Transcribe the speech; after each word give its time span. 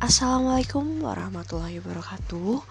Assalamualaikum 0.00 1.04
warahmatullahi 1.04 1.76
wabarakatuh. 1.76 2.64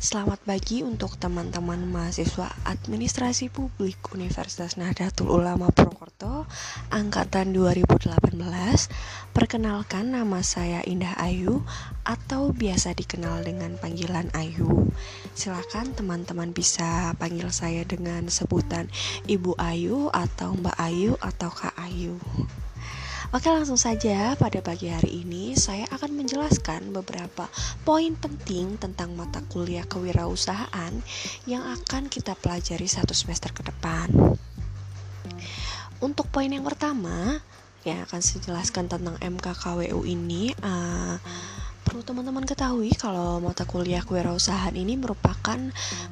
Selamat 0.00 0.40
pagi 0.40 0.80
untuk 0.80 1.20
teman-teman 1.20 1.84
mahasiswa 1.84 2.48
Administrasi 2.64 3.52
Publik 3.52 4.00
Universitas 4.16 4.80
Nahdlatul 4.80 5.28
Ulama 5.28 5.68
Purwokerto 5.68 6.48
Angkatan 6.88 7.52
2018 7.52 8.40
Perkenalkan 9.36 10.16
nama 10.16 10.40
saya 10.40 10.80
Indah 10.88 11.12
Ayu 11.20 11.60
Atau 12.08 12.56
biasa 12.56 12.96
dikenal 12.96 13.44
dengan 13.44 13.76
panggilan 13.76 14.32
Ayu. 14.32 14.88
Silakan 15.36 15.92
teman-teman 15.92 16.56
bisa 16.56 17.12
panggil 17.20 17.52
saya 17.52 17.84
dengan 17.84 18.32
sebutan 18.32 18.88
Ibu 19.28 19.60
Ayu 19.60 20.08
Atau 20.08 20.56
Mbak 20.56 20.76
Ayu 20.80 21.20
Atau 21.20 21.52
Kak 21.52 21.76
Ayu 21.76 22.16
Oke 23.32 23.48
langsung 23.48 23.80
saja 23.80 24.36
pada 24.36 24.60
pagi 24.60 24.92
hari 24.92 25.24
ini 25.24 25.56
saya 25.56 25.88
akan 25.88 26.20
menjelaskan 26.20 26.92
beberapa 26.92 27.48
poin 27.80 28.12
penting 28.12 28.76
tentang 28.76 29.16
mata 29.16 29.40
kuliah 29.48 29.88
kewirausahaan 29.88 30.92
yang 31.48 31.64
akan 31.64 32.12
kita 32.12 32.36
pelajari 32.36 32.84
satu 32.84 33.16
semester 33.16 33.48
ke 33.56 33.64
depan. 33.64 34.12
Untuk 36.04 36.28
poin 36.28 36.52
yang 36.52 36.60
pertama 36.60 37.40
yang 37.88 38.04
akan 38.04 38.20
saya 38.20 38.52
jelaskan 38.52 38.92
tentang 38.92 39.16
MKKWU 39.16 40.04
ini 40.04 40.52
uh, 40.60 41.16
Perlu 41.92 42.08
teman-teman 42.08 42.48
ketahui 42.48 42.88
kalau 42.96 43.36
mata 43.36 43.68
kuliah 43.68 44.00
kewirausahaan 44.00 44.72
ini 44.72 44.96
merupakan 44.96 45.60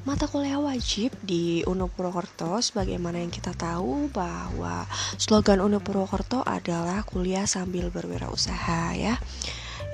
mata 0.04 0.28
kuliah 0.28 0.60
wajib 0.60 1.08
di 1.24 1.64
UNU 1.64 1.88
Purwokerto 1.88 2.60
sebagaimana 2.60 3.16
yang 3.16 3.32
kita 3.32 3.56
tahu 3.56 4.12
bahwa 4.12 4.84
slogan 5.16 5.64
UNU 5.64 5.80
Purwokerto 5.80 6.44
adalah 6.44 7.00
kuliah 7.08 7.48
sambil 7.48 7.88
berwirausaha 7.88 8.92
ya. 8.92 9.16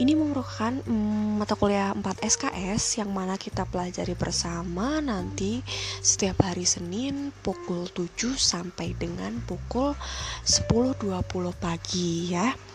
Ini 0.02 0.18
merupakan 0.18 0.74
mm, 0.74 1.38
mata 1.38 1.54
kuliah 1.54 1.94
4 1.94 2.02
SKS 2.34 3.06
yang 3.06 3.14
mana 3.14 3.38
kita 3.38 3.62
pelajari 3.70 4.18
bersama 4.18 4.98
nanti 4.98 5.62
setiap 6.02 6.42
hari 6.50 6.66
Senin 6.66 7.30
pukul 7.46 7.86
7 7.94 8.34
sampai 8.34 8.90
dengan 8.98 9.38
pukul 9.46 9.94
10.20 10.42 11.22
pagi 11.62 12.34
ya 12.34 12.65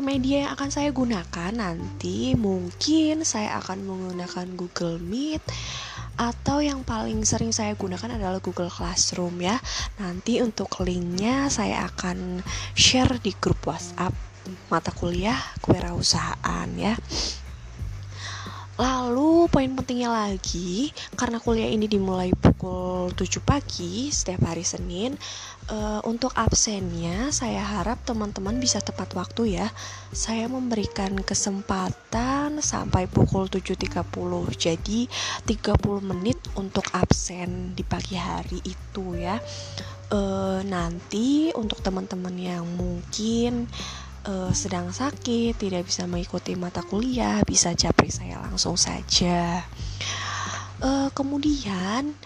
media 0.00 0.48
yang 0.48 0.52
akan 0.56 0.70
saya 0.72 0.90
gunakan 0.92 1.52
nanti 1.52 2.36
mungkin 2.36 3.24
saya 3.24 3.60
akan 3.60 3.84
menggunakan 3.84 4.46
Google 4.56 5.00
Meet 5.00 5.44
atau 6.20 6.60
yang 6.60 6.84
paling 6.84 7.24
sering 7.24 7.48
saya 7.48 7.72
gunakan 7.72 8.20
adalah 8.20 8.44
Google 8.44 8.68
Classroom 8.68 9.40
ya. 9.40 9.56
Nanti 9.96 10.44
untuk 10.44 10.68
linknya 10.84 11.48
saya 11.48 11.88
akan 11.88 12.44
share 12.76 13.16
di 13.24 13.32
grup 13.40 13.64
WhatsApp 13.64 14.12
mata 14.68 14.92
kuliah 14.92 15.40
kewirausahaan 15.64 16.68
ya. 16.76 16.92
Lalu 18.80 19.44
poin 19.52 19.68
pentingnya 19.76 20.08
lagi 20.08 20.88
karena 21.12 21.36
kuliah 21.36 21.68
ini 21.68 21.84
dimulai 21.84 22.32
pukul 22.32 23.12
7 23.12 23.44
pagi 23.44 24.08
setiap 24.08 24.48
hari 24.48 24.64
Senin 24.64 25.20
uh, 25.68 26.00
untuk 26.08 26.32
absennya 26.32 27.28
saya 27.28 27.60
harap 27.60 28.00
teman-teman 28.08 28.56
bisa 28.56 28.80
tepat 28.80 29.12
waktu 29.12 29.60
ya. 29.60 29.68
Saya 30.16 30.48
memberikan 30.48 31.12
kesempatan 31.20 32.64
sampai 32.64 33.04
pukul 33.04 33.52
7.30. 33.52 34.00
Jadi 34.56 35.04
30 35.44 36.00
menit 36.00 36.40
untuk 36.56 36.88
absen 36.96 37.76
di 37.76 37.84
pagi 37.84 38.16
hari 38.16 38.64
itu 38.64 39.12
ya. 39.12 39.36
Uh, 40.08 40.64
nanti 40.64 41.52
untuk 41.52 41.84
teman-teman 41.84 42.32
yang 42.32 42.64
mungkin 42.64 43.68
uh, 44.26 44.52
sedang 44.52 44.90
sakit, 44.90 45.56
tidak 45.56 45.86
bisa 45.88 46.04
mengikuti 46.04 46.56
mata 46.58 46.84
kuliah, 46.84 47.40
bisa 47.46 47.72
japri 47.72 48.12
saya 48.12 48.40
langsung 48.42 48.76
saja. 48.76 49.64
Uh, 50.80 51.12
kemudian 51.12 52.16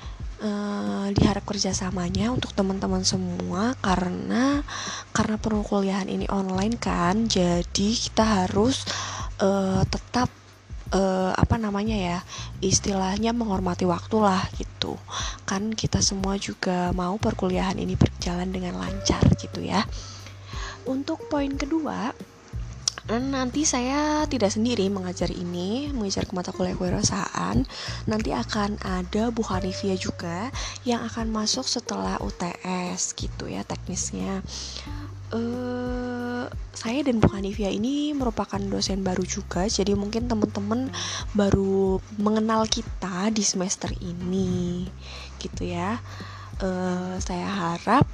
uh, 0.43 1.07
diharap 1.11 1.43
kerjasamanya 1.43 2.31
untuk 2.31 2.55
teman-teman 2.55 3.03
semua 3.03 3.75
karena 3.83 4.63
karena 5.11 5.37
perkuliahan 5.39 6.07
ini 6.07 6.27
online 6.31 6.79
kan, 6.79 7.27
jadi 7.27 7.89
kita 7.95 8.47
harus 8.47 8.87
uh, 9.43 9.83
tetap 9.91 10.31
uh, 10.95 11.33
apa 11.35 11.57
namanya 11.59 11.97
ya 11.99 12.19
istilahnya 12.63 13.35
menghormati 13.35 13.85
waktu 13.85 14.17
lah 14.23 14.47
gitu 14.55 14.95
kan 15.45 15.75
kita 15.75 15.99
semua 15.99 16.39
juga 16.39 16.95
mau 16.95 17.19
perkuliahan 17.19 17.77
ini 17.77 17.99
berjalan 17.99 18.49
dengan 18.49 18.79
lancar 18.79 19.21
gitu 19.37 19.61
ya 19.61 19.83
untuk 20.85 21.29
poin 21.33 21.53
kedua, 21.57 22.13
nanti 23.09 23.69
saya 23.69 24.25
tidak 24.25 24.49
sendiri 24.49 24.89
mengajar 24.89 25.29
ini, 25.29 25.93
mengajar 25.93 26.25
ke 26.25 26.33
mata 26.33 26.57
kuliah 26.57 26.73
kewirausahaan. 26.73 27.61
Nanti 28.09 28.33
akan 28.33 28.81
ada 28.81 29.29
Bu 29.29 29.45
Hanifia 29.45 29.93
juga 29.93 30.49
yang 30.89 31.05
akan 31.05 31.29
masuk 31.29 31.69
setelah 31.69 32.17
UTS 32.25 33.13
gitu 33.13 33.45
ya 33.53 33.61
teknisnya. 33.61 34.41
Uh, 35.35 36.49
saya 36.73 37.05
dan 37.05 37.21
Bu 37.21 37.29
Hanifia 37.29 37.69
ini 37.69 38.17
merupakan 38.17 38.61
dosen 38.61 39.05
baru 39.05 39.25
juga, 39.27 39.69
jadi 39.69 39.93
mungkin 39.93 40.25
teman-teman 40.25 40.89
baru 41.37 42.01
mengenal 42.17 42.65
kita 42.71 43.29
di 43.35 43.45
semester 43.45 43.93
ini, 44.01 44.89
gitu 45.45 45.69
ya. 45.69 46.01
Uh, 46.63 47.19
saya 47.19 47.51
harap 47.51 48.07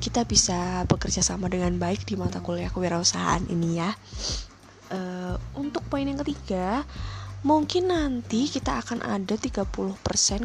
kita 0.00 0.24
bisa 0.24 0.88
bekerja 0.88 1.20
sama 1.20 1.52
dengan 1.52 1.76
baik 1.76 2.08
di 2.08 2.16
mata 2.16 2.40
kuliah 2.40 2.72
kewirausahaan 2.72 3.44
ini 3.52 3.78
ya. 3.78 3.92
Uh, 4.90 5.38
untuk 5.54 5.86
poin 5.86 6.02
yang 6.02 6.18
ketiga, 6.24 6.82
mungkin 7.46 7.92
nanti 7.92 8.48
kita 8.48 8.80
akan 8.80 9.04
ada 9.04 9.36
30% 9.36 9.70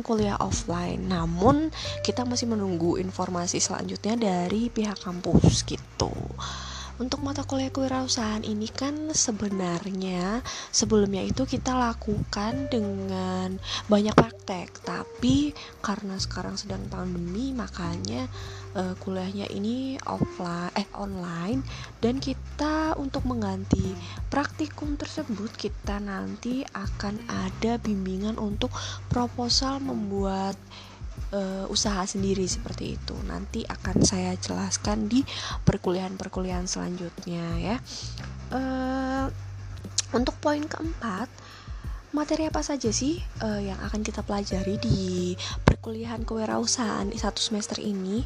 kuliah 0.03 0.37
offline. 0.37 1.01
Namun 1.07 1.71
kita 2.03 2.27
masih 2.27 2.51
menunggu 2.51 2.99
informasi 2.99 3.63
selanjutnya 3.63 4.19
dari 4.19 4.67
pihak 4.69 5.01
kampus 5.01 5.63
gitu. 5.65 6.11
Untuk 6.95 7.27
mata 7.27 7.43
kuliah 7.43 7.67
kewirausahaan 7.75 8.39
ini 8.47 8.71
kan 8.71 9.11
sebenarnya 9.11 10.39
sebelumnya 10.71 11.27
itu 11.27 11.43
kita 11.43 11.75
lakukan 11.75 12.71
dengan 12.71 13.59
banyak 13.91 14.15
praktek, 14.15 14.79
tapi 14.79 15.51
karena 15.83 16.15
sekarang 16.15 16.55
sedang 16.55 16.79
pandemi 16.87 17.51
makanya 17.51 18.31
uh, 18.79 18.95
kuliahnya 19.03 19.51
ini 19.51 19.99
offline 20.07 20.71
eh 20.71 20.87
online. 20.95 21.67
Dan 21.99 22.23
kita 22.23 22.95
untuk 22.95 23.27
mengganti 23.27 23.91
praktikum 24.31 24.95
tersebut 24.95 25.51
kita 25.51 25.99
nanti 25.99 26.63
akan 26.71 27.19
ada 27.27 27.75
bimbingan 27.75 28.39
untuk 28.39 28.71
proposal 29.11 29.83
membuat 29.83 30.55
uh, 31.33 31.65
usaha 31.71 32.03
sendiri 32.05 32.45
seperti 32.45 32.99
itu. 32.99 33.15
Nanti 33.25 33.65
akan 33.65 34.03
saya 34.05 34.35
jelaskan 34.37 35.09
di 35.09 35.25
perkuliahan-perkuliahan 35.65 36.69
selanjutnya 36.69 37.45
ya. 37.57 37.77
Uh, 38.53 39.31
untuk 40.13 40.37
poin 40.37 40.61
keempat, 40.61 41.27
materi 42.15 42.47
apa 42.47 42.61
saja 42.61 42.93
sih 42.93 43.19
uh, 43.43 43.59
yang 43.59 43.79
akan 43.81 44.05
kita 44.05 44.21
pelajari 44.21 44.79
di 44.79 45.33
perkuliahan 45.65 46.23
kewirausahaan 46.23 47.09
satu 47.15 47.41
semester 47.41 47.81
ini? 47.81 48.23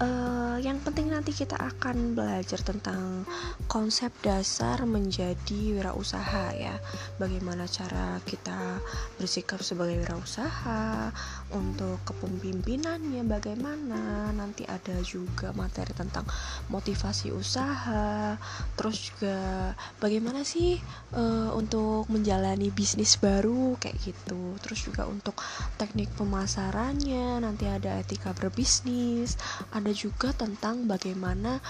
Uh, 0.00 0.56
yang 0.62 0.80
penting 0.80 1.10
nanti 1.12 1.34
kita 1.34 1.58
akan 1.58 2.16
belajar 2.16 2.58
tentang 2.62 3.28
konsep 3.68 4.10
dasar 4.22 4.82
menjadi 4.88 5.76
wirausaha 5.76 6.54
ya. 6.56 6.78
Bagaimana 7.20 7.68
cara 7.68 8.18
kita 8.24 8.80
bersikap 9.18 9.60
sebagai 9.60 10.00
wirausaha 10.02 11.10
untuk 11.54 12.00
kepemimpinannya 12.06 13.22
bagaimana 13.26 14.30
nanti 14.34 14.66
ada 14.66 14.98
juga 15.04 15.54
materi 15.54 15.94
tentang 15.94 16.26
motivasi 16.70 17.30
usaha 17.30 18.34
terus 18.74 19.12
juga 19.12 19.72
bagaimana 20.02 20.42
sih 20.42 20.78
uh, 21.14 21.54
untuk 21.54 22.08
menjalani 22.10 22.70
bisnis 22.74 23.18
baru 23.20 23.78
kayak 23.78 23.98
gitu. 24.02 24.56
Terus 24.62 24.80
juga 24.86 25.06
untuk 25.06 25.36
teknik 25.78 26.10
pemasarannya 26.18 27.42
nanti 27.42 27.66
ada 27.68 28.00
etika 28.00 28.34
berbisnis 28.34 29.36
ada 29.74 29.83
juga 29.92 30.32
tentang 30.32 30.88
bagaimana 30.88 31.60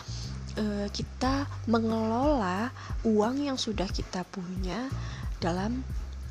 uh, 0.58 0.86
kita 0.92 1.48
mengelola 1.66 2.70
uang 3.02 3.48
yang 3.50 3.58
sudah 3.58 3.88
kita 3.90 4.22
punya 4.28 4.86
dalam 5.42 5.82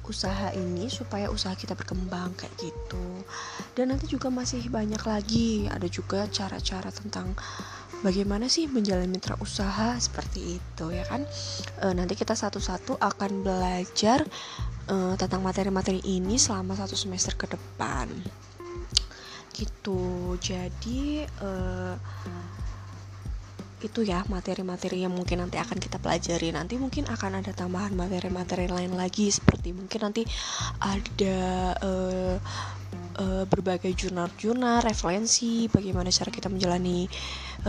usaha 0.04 0.52
ini 0.52 0.92
supaya 0.92 1.32
usaha 1.32 1.56
kita 1.56 1.80
berkembang 1.80 2.36
kayak 2.36 2.52
gitu. 2.60 3.24
Dan 3.72 3.96
nanti 3.96 4.12
juga 4.12 4.28
masih 4.28 4.68
banyak 4.68 5.00
lagi 5.00 5.68
ada 5.72 5.88
juga 5.88 6.28
cara-cara 6.28 6.92
tentang 6.92 7.32
bagaimana 8.04 8.52
sih 8.52 8.68
menjalani 8.68 9.08
mitra 9.08 9.40
usaha 9.40 9.96
seperti 9.96 10.60
itu 10.60 10.86
ya 10.92 11.08
kan? 11.08 11.24
E, 11.80 11.86
nanti 11.96 12.20
kita 12.20 12.36
satu-satu 12.36 13.00
akan 13.00 13.32
belajar 13.48 14.28
e, 14.92 14.96
tentang 15.16 15.40
materi-materi 15.40 16.04
ini 16.04 16.36
selama 16.36 16.76
satu 16.76 17.00
semester 17.00 17.40
ke 17.40 17.48
depan 17.48 18.12
gitu. 19.54 20.36
Jadi 20.42 21.24
uh, 21.42 21.96
itu 23.84 24.00
ya 24.08 24.24
materi-materi 24.32 25.04
yang 25.04 25.12
mungkin 25.12 25.44
nanti 25.44 25.60
akan 25.60 25.78
kita 25.78 26.00
pelajari. 26.00 26.56
Nanti 26.56 26.80
mungkin 26.80 27.06
akan 27.06 27.44
ada 27.44 27.52
tambahan 27.52 27.94
materi-materi 27.94 28.72
lain 28.72 28.96
lagi 28.96 29.30
seperti 29.30 29.76
mungkin 29.76 30.10
nanti 30.10 30.24
ada 30.80 31.40
uh, 31.84 32.38
berbagai 33.46 33.94
jurnal-jurnal 33.94 34.82
referensi 34.82 35.70
bagaimana 35.70 36.10
cara 36.10 36.34
kita 36.34 36.50
menjalani 36.50 37.06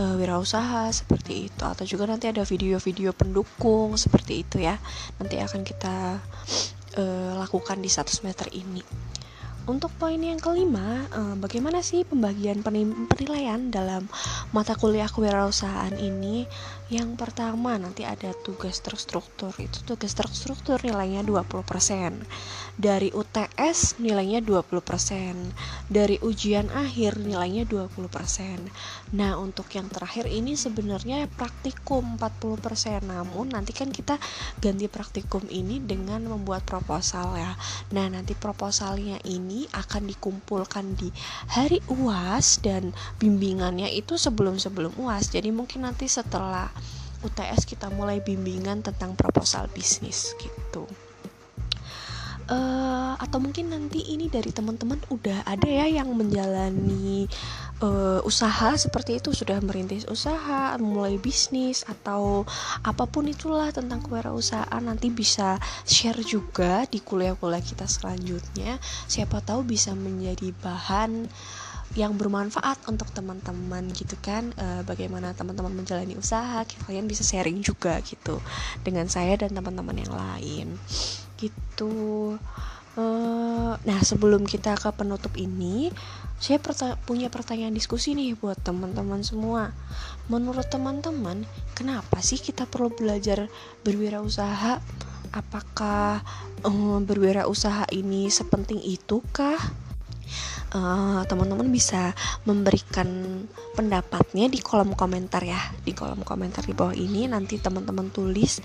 uh, 0.01 0.17
wirausaha 0.17 0.89
seperti 0.89 1.51
itu. 1.51 1.63
Atau 1.67 1.85
juga 1.85 2.09
nanti 2.09 2.31
ada 2.31 2.41
video-video 2.41 3.13
pendukung 3.13 3.93
seperti 3.99 4.41
itu 4.41 4.63
ya 4.63 4.79
nanti 5.21 5.37
akan 5.37 5.61
kita 5.61 6.17
uh, 6.97 7.31
lakukan 7.43 7.77
di 7.83 7.91
satu 7.91 8.09
semester 8.09 8.47
ini 8.55 8.81
untuk 9.65 9.89
poin 9.97 10.21
yang 10.21 10.37
kelima, 10.37 11.09
eh, 11.09 11.35
bagaimana 11.41 11.81
sih 11.81 12.05
pembagian 12.05 12.61
penilaian 12.61 13.73
dalam 13.73 14.05
mata 14.53 14.77
kuliah 14.77 15.09
kewirausahaan 15.09 15.97
ini? 15.97 16.45
Yang 16.85 17.17
pertama 17.17 17.81
nanti 17.81 18.05
ada 18.05 18.29
tugas 18.45 18.77
terstruktur. 18.85 19.49
Itu 19.57 19.81
tugas 19.81 20.13
terstruktur 20.13 20.77
nilainya 20.85 21.25
20%. 21.25 22.21
Dari 22.77 23.09
UTS 23.09 23.97
nilainya 23.97 24.45
20%. 24.45 25.49
Dari 25.89 26.21
ujian 26.21 26.69
akhir 26.69 27.17
nilainya 27.17 27.65
20%. 27.65 28.69
Nah, 29.17 29.33
untuk 29.41 29.65
yang 29.73 29.89
terakhir 29.89 30.29
ini 30.29 30.53
sebenarnya 30.53 31.25
praktikum 31.33 32.21
40%. 32.21 33.01
Namun 33.01 33.57
nanti 33.57 33.73
kan 33.73 33.89
kita 33.89 34.21
ganti 34.61 34.85
praktikum 34.85 35.41
ini 35.49 35.81
dengan 35.81 36.21
membuat 36.29 36.69
proposal 36.69 37.33
ya. 37.33 37.57
Nah, 37.97 38.13
nanti 38.13 38.37
proposalnya 38.37 39.17
ini 39.25 39.54
ini 39.55 39.71
akan 39.71 40.11
dikumpulkan 40.11 40.99
di 40.99 41.07
hari 41.47 41.79
UAS 41.87 42.59
dan 42.59 42.91
bimbingannya 43.15 43.87
itu 43.87 44.19
sebelum-sebelum 44.19 44.99
UAS. 44.99 45.31
Jadi 45.31 45.55
mungkin 45.55 45.87
nanti 45.87 46.11
setelah 46.11 46.67
UTS 47.23 47.63
kita 47.63 47.87
mulai 47.87 48.19
bimbingan 48.19 48.83
tentang 48.83 49.15
proposal 49.15 49.71
bisnis 49.71 50.35
gitu 50.43 50.83
uh, 52.49 53.13
atau 53.17 53.37
mungkin 53.41 53.71
nanti 53.71 54.03
ini 54.11 54.29
dari 54.29 54.51
teman-teman 54.51 54.99
udah 55.09 55.45
ada 55.47 55.65
ya 55.65 55.87
yang 55.89 56.11
menjalani 56.13 57.25
uh, 57.81 58.19
usaha 58.23 58.75
seperti 58.75 59.19
itu 59.19 59.31
sudah 59.31 59.59
merintis 59.63 60.05
usaha 60.07 60.75
mulai 60.77 61.17
bisnis 61.17 61.83
atau 61.87 62.43
apa 62.83 63.05
pun 63.09 63.27
itulah 63.27 63.71
tentang 63.73 64.03
kewirausahaan 64.05 64.83
nanti 64.83 65.09
bisa 65.09 65.57
share 65.87 66.21
juga 66.21 66.85
di 66.89 67.01
kuliah-kuliah 67.01 67.63
kita 67.63 67.87
selanjutnya. 67.89 68.77
Siapa 69.09 69.41
tahu 69.41 69.65
bisa 69.65 69.95
menjadi 69.97 70.51
bahan 70.61 71.27
yang 71.95 72.19
bermanfaat 72.19 72.83
untuk 72.91 73.07
teman-teman 73.15 73.87
gitu 73.95 74.19
kan. 74.19 74.51
E, 74.59 74.83
bagaimana 74.83 75.31
teman-teman 75.31 75.71
menjalani 75.71 76.19
usaha 76.19 76.67
kalian 76.83 77.07
bisa 77.07 77.23
sharing 77.23 77.63
juga 77.63 78.03
gitu 78.03 78.43
dengan 78.83 79.07
saya 79.07 79.39
dan 79.39 79.55
teman-teman 79.55 80.03
yang 80.03 80.11
lain 80.11 80.75
gitu. 81.39 82.35
Uh, 82.95 83.75
nah 83.83 83.99
sebelum 83.99 84.47
kita 84.47 84.79
ke 84.79 84.87
penutup 84.95 85.35
ini 85.35 85.91
saya 86.39 86.63
punya 87.03 87.27
pertanyaan 87.27 87.75
diskusi 87.75 88.15
nih 88.15 88.39
buat 88.39 88.59
teman-teman 88.63 89.19
semua. 89.23 89.75
Menurut 90.31 90.67
teman-teman 90.71 91.43
kenapa 91.75 92.23
sih 92.23 92.39
kita 92.39 92.67
perlu 92.67 92.91
belajar 92.91 93.51
berwirausaha? 93.83 94.79
Apakah 95.35 96.23
um, 96.63 97.03
berwirausaha 97.03 97.91
ini 97.91 98.31
sepenting 98.31 98.79
itu 98.79 99.19
kah 99.35 99.59
uh, 100.75 101.21
teman-teman 101.27 101.67
bisa 101.69 102.11
memberikan 102.43 103.07
pendapatnya 103.75 104.47
di 104.51 104.59
kolom 104.59 104.95
komentar 104.97 105.43
ya 105.43 105.59
di 105.83 105.91
kolom 105.91 106.21
komentar 106.25 106.63
di 106.65 106.73
bawah 106.73 106.95
ini 106.95 107.27
nanti 107.29 107.59
teman-teman 107.59 108.09
tulis 108.09 108.59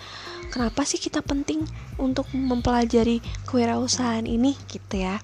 kenapa 0.50 0.82
sih 0.82 0.98
kita 0.98 1.22
penting 1.22 1.62
untuk 2.00 2.26
mempelajari 2.34 3.22
kewirausahaan 3.46 4.26
ini 4.26 4.56
gitu 4.70 5.02
ya 5.02 5.18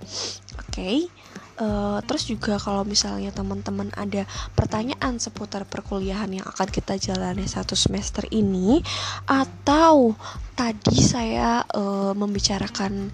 oke 0.58 0.70
okay. 0.70 1.08
Uh, 1.56 1.96
eh, 1.96 1.98
terus 2.04 2.28
juga 2.28 2.60
kalau 2.60 2.84
misalnya 2.84 3.32
teman-teman 3.32 3.88
ada 3.96 4.28
pertanyaan 4.52 5.16
seputar 5.16 5.64
perkuliahan 5.64 6.28
yang 6.28 6.44
akan 6.44 6.68
kita 6.68 7.00
jalani 7.00 7.48
satu 7.48 7.72
semester 7.72 8.28
ini 8.28 8.84
atau 9.24 10.12
tadi 10.52 11.00
saya 11.00 11.64
uh, 11.64 12.12
membicarakan 12.12 13.08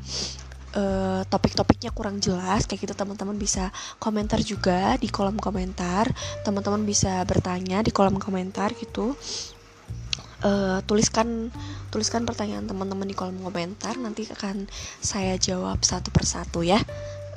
uh, 0.76 1.22
topik-topiknya 1.28 1.92
kurang 1.92 2.18
jelas 2.18 2.64
kayak 2.64 2.88
gitu 2.88 2.94
teman-teman 2.96 3.36
bisa 3.36 3.68
komentar 4.00 4.40
juga 4.40 4.96
di 4.96 5.08
kolom 5.08 5.36
komentar. 5.38 6.08
Teman-teman 6.44 6.82
bisa 6.84 7.22
bertanya 7.28 7.84
di 7.84 7.92
kolom 7.94 8.16
komentar 8.16 8.72
gitu. 8.76 9.16
Uh, 10.42 10.82
tuliskan 10.90 11.54
tuliskan 11.94 12.26
pertanyaan 12.26 12.66
teman-teman 12.66 13.06
di 13.06 13.14
kolom 13.14 13.38
komentar 13.46 13.94
nanti 13.94 14.26
akan 14.26 14.66
saya 14.98 15.38
jawab 15.38 15.78
satu 15.86 16.10
persatu 16.10 16.66
ya. 16.66 16.80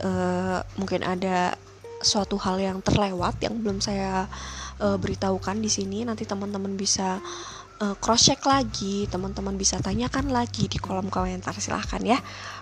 Uh, 0.02 0.60
mungkin 0.76 1.06
ada 1.06 1.56
suatu 2.04 2.36
hal 2.42 2.60
yang 2.60 2.78
terlewat 2.84 3.40
yang 3.40 3.56
belum 3.62 3.80
saya 3.80 4.28
uh, 4.82 4.98
beritahukan 5.00 5.58
di 5.62 5.72
sini 5.72 6.04
nanti 6.04 6.28
teman-teman 6.28 6.76
bisa 6.76 7.24
uh, 7.82 7.96
cross 8.00 8.28
check 8.28 8.44
lagi 8.48 9.08
teman-teman 9.12 9.56
bisa 9.60 9.80
tanyakan 9.82 10.32
lagi 10.32 10.68
di 10.72 10.78
kolom 10.80 11.12
komentar 11.12 11.56
silahkan 11.58 12.00
ya. 12.04 12.20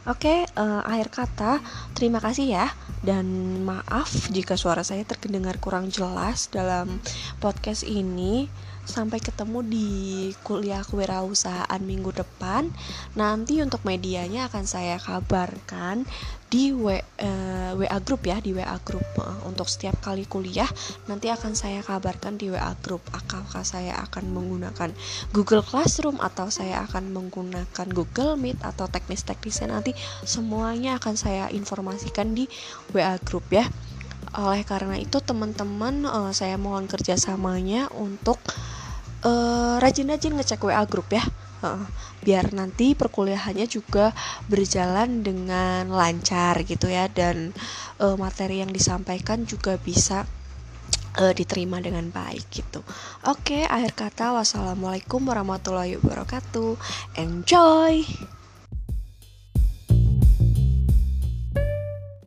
Oke 0.10 0.48
uh, 0.57 0.81
akhir 0.86 1.07
kata 1.13 1.51
terima 1.94 2.18
kasih 2.24 2.57
ya 2.57 2.68
dan 3.04 3.25
maaf 3.68 4.31
jika 4.31 4.56
suara 4.57 4.81
saya 4.81 5.04
terdengar 5.06 5.60
kurang 5.60 5.92
jelas 5.92 6.50
dalam 6.50 7.01
podcast 7.44 7.86
ini 7.86 8.48
sampai 8.84 9.20
ketemu 9.24 9.60
di 9.64 9.90
kuliah 10.44 10.84
kewirausahaan 10.84 11.82
minggu 11.82 12.12
depan. 12.12 12.70
Nanti 13.16 13.64
untuk 13.64 13.82
medianya 13.88 14.52
akan 14.52 14.64
saya 14.68 15.00
kabarkan 15.00 16.04
di 16.54 16.70
w, 16.70 17.02
uh, 17.02 17.74
WA 17.74 17.98
group 18.06 18.30
ya, 18.30 18.38
di 18.38 18.54
WA 18.54 18.78
group 18.86 19.06
uh, 19.18 19.42
untuk 19.50 19.66
setiap 19.66 19.98
kali 20.06 20.30
kuliah 20.30 20.70
nanti 21.10 21.34
akan 21.34 21.58
saya 21.58 21.82
kabarkan 21.82 22.38
di 22.38 22.54
WA 22.54 22.78
group 22.86 23.02
apakah 23.10 23.66
saya 23.66 23.98
akan 24.06 24.30
menggunakan 24.30 24.94
Google 25.34 25.66
Classroom 25.66 26.22
atau 26.22 26.54
saya 26.54 26.86
akan 26.86 27.10
menggunakan 27.10 27.88
Google 27.90 28.38
Meet 28.38 28.62
atau 28.62 28.86
teknis-teknisnya 28.86 29.74
nanti 29.74 29.98
semuanya 30.30 31.02
akan 31.02 31.18
saya 31.18 31.50
informasikan 31.50 32.38
di 32.38 32.46
WA 32.94 33.18
group 33.26 33.50
ya. 33.50 33.66
Oleh 34.34 34.62
karena 34.66 34.98
itu 34.98 35.22
teman-teman 35.22 36.06
uh, 36.10 36.30
saya 36.34 36.58
mohon 36.62 36.86
kerjasamanya 36.86 37.90
untuk 37.94 38.38
rajin 39.24 40.08
rajin-rajin 40.10 40.36
ngecek 40.36 40.63
WA 40.68 40.84
grup 40.84 41.10
ya. 41.12 41.24
Uh, 41.63 41.80
biar 42.20 42.51
nanti 42.51 42.92
perkuliahannya 42.92 43.63
juga 43.72 44.12
berjalan 44.51 45.24
dengan 45.24 45.88
lancar 45.88 46.60
gitu 46.68 46.92
ya 46.92 47.08
dan 47.08 47.56
uh, 48.03 48.20
materi 48.20 48.60
yang 48.60 48.72
disampaikan 48.75 49.48
juga 49.48 49.80
bisa 49.80 50.27
uh, 51.20 51.34
diterima 51.34 51.80
dengan 51.80 52.12
baik 52.12 52.51
gitu. 52.51 52.84
Oke, 53.27 53.63
akhir 53.63 53.96
kata 53.96 54.36
wassalamualaikum 54.36 55.24
warahmatullahi 55.24 56.00
wabarakatuh. 56.03 56.75
Enjoy. 57.15 58.03